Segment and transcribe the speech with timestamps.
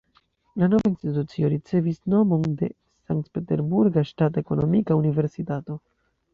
[0.61, 5.83] La nova institucio ricevis nomon de Sankt-Peterburga Ŝtata Ekonomika Universitato.